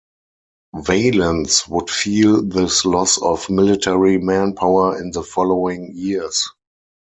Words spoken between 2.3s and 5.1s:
this loss of military manpower